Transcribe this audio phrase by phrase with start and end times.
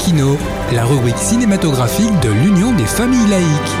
[0.00, 0.38] Laïkino,
[0.72, 3.76] la rubrique cinématographique de l'Union des familles laïques.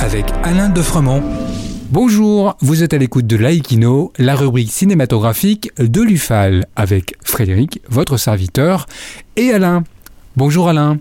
[0.00, 1.22] Avec Alain Defremont.
[1.92, 8.16] Bonjour, vous êtes à l'écoute de Laïkino, la rubrique cinématographique de l'UFAL, avec Frédéric, votre
[8.16, 8.86] serviteur,
[9.36, 9.84] et Alain.
[10.36, 10.98] Bonjour Alain.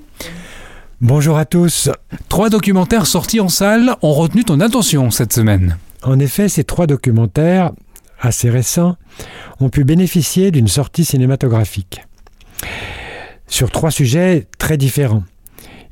[1.02, 1.90] Bonjour à tous.
[2.28, 5.78] Trois documentaires sortis en salle ont retenu ton attention cette semaine.
[6.04, 7.72] En effet, ces trois documentaires,
[8.22, 8.98] assez récents,
[9.60, 12.02] ont pu bénéficier d'une sortie cinématographique.
[13.50, 15.24] Sur trois sujets très différents.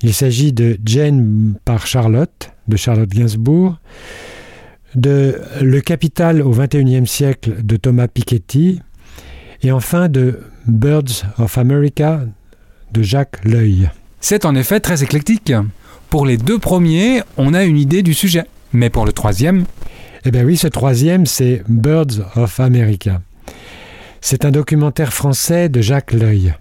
[0.02, 3.78] Il s'agit de Jane par Charlotte, de Charlotte Gainsbourg,
[4.96, 8.80] de Le Capital au XXIe siècle de Thomas Piketty,
[9.64, 12.22] et enfin de Birds of America
[12.94, 13.90] de Jacques L'Œil.
[14.22, 15.52] C'est en effet très éclectique.
[16.10, 18.44] Pour les deux premiers, on a une idée du sujet.
[18.72, 19.66] Mais pour le troisième
[20.26, 23.22] Eh bien oui, ce troisième, c'est Birds of America.
[24.22, 26.54] C'est un documentaire français de Jacques L'Œil.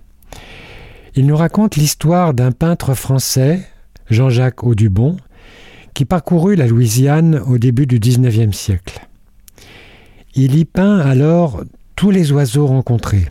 [1.19, 3.67] Il nous raconte l'histoire d'un peintre français,
[4.11, 5.17] Jean-Jacques Audubon,
[5.95, 9.01] qui parcourut la Louisiane au début du XIXe siècle.
[10.35, 13.25] Il y peint alors tous les oiseaux rencontrés.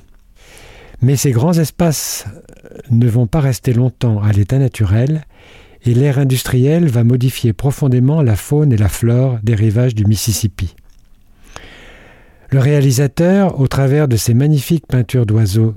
[1.03, 2.25] Mais ces grands espaces
[2.89, 5.23] ne vont pas rester longtemps à l'état naturel
[5.83, 10.75] et l'ère industrielle va modifier profondément la faune et la flore des rivages du Mississippi.
[12.50, 15.75] Le réalisateur, au travers de ces magnifiques peintures d'oiseaux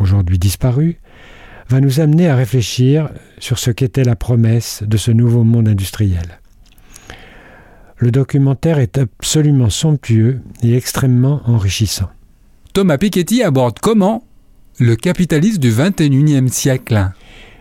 [0.00, 0.98] aujourd'hui disparues,
[1.68, 6.40] va nous amener à réfléchir sur ce qu'était la promesse de ce nouveau monde industriel.
[7.96, 12.10] Le documentaire est absolument somptueux et extrêmement enrichissant.
[12.72, 14.24] Thomas Piketty aborde comment
[14.78, 17.12] le capitalisme du XXIe siècle?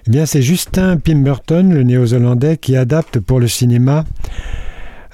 [0.07, 4.05] Eh bien, c'est Justin Pemberton, le néo-zélandais, qui adapte pour le cinéma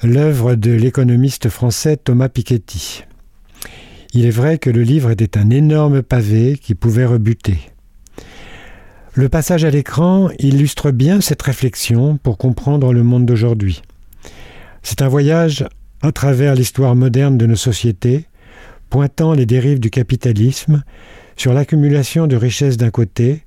[0.02, 3.04] l'œuvre de l'économiste français Thomas Piketty.
[4.14, 7.58] Il est vrai que le livre était un énorme pavé qui pouvait rebuter.
[9.14, 13.82] Le passage à l'écran illustre bien cette réflexion pour comprendre le monde d'aujourd'hui.
[14.84, 15.66] C'est un voyage
[16.00, 18.26] à travers l'histoire moderne de nos sociétés,
[18.88, 20.84] pointant les dérives du capitalisme
[21.36, 23.42] sur l'accumulation de richesses d'un côté,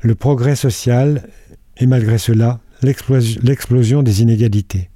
[0.00, 1.28] le progrès social
[1.76, 4.88] et malgré cela l'explosion des inégalités.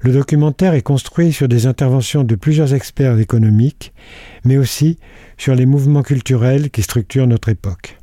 [0.00, 3.92] Le documentaire est construit sur des interventions de plusieurs experts économiques,
[4.44, 4.98] mais aussi
[5.36, 7.98] sur les mouvements culturels qui structurent notre époque.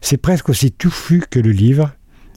[0.00, 1.92] C'est presque aussi touffu que le livre,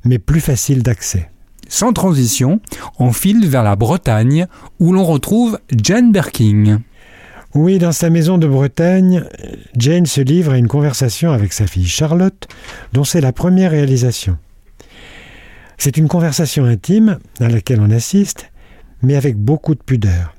[0.06, 1.30] mais plus facile d'accès.
[1.68, 2.62] Sans transition,
[2.97, 4.47] on file vers la Bretagne
[4.80, 6.81] où l'on retrouve Jane Birkin.
[7.56, 9.24] Oui, dans sa maison de Bretagne,
[9.75, 12.48] Jane se livre à une conversation avec sa fille Charlotte,
[12.94, 14.38] dont c'est la première réalisation.
[15.78, 18.52] C'est une conversation intime à laquelle on assiste,
[19.02, 20.36] mais avec beaucoup de pudeur.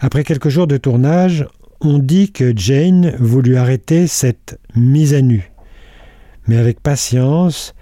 [0.00, 1.46] Après quelques jours de tournage,
[1.80, 5.49] on dit que Jane voulut arrêter cette mise à nu.
[6.46, 7.74] Mais avec patience,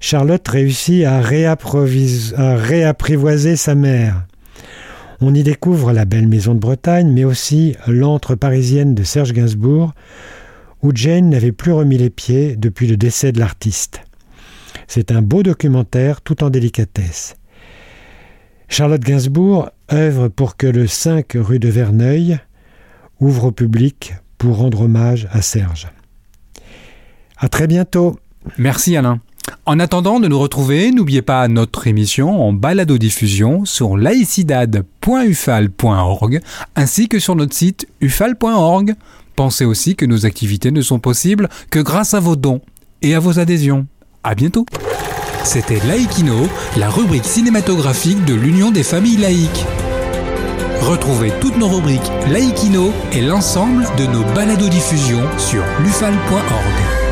[0.00, 4.26] Charlotte réussit à, réapprivoiser sa mère.
[5.20, 9.92] On y découvre la belle maison de Bretagne, mais aussi l'antre parisienne de Serge Gainsbourg,
[10.82, 14.02] où Jane n'avait plus remis les pieds depuis le décès de l'artiste.
[14.86, 17.36] C'est un beau documentaire tout en délicatesse.
[18.68, 22.38] Charlotte Gainsbourg œuvre pour que le 5 rue de Verneuil
[23.20, 25.88] ouvre au public pour rendre hommage à Serge.
[27.38, 28.18] À très bientôt.
[28.58, 29.20] Merci Alain.
[29.64, 36.40] En attendant de nous retrouver, n'oubliez pas notre émission en balado-diffusion sur laicidad.ufal.org
[36.74, 38.94] ainsi que sur notre site ufal.org.
[39.34, 42.60] Pensez aussi que nos activités ne sont possibles que grâce à vos dons
[43.02, 43.86] et à vos adhésions.
[44.24, 44.64] À bientôt.
[45.44, 49.64] C'était Laïkino, la rubrique cinématographique de l'Union des familles laïques.
[50.80, 57.05] Retrouvez toutes nos rubriques Laïkino et l'ensemble de nos balados diffusions sur lufal.org.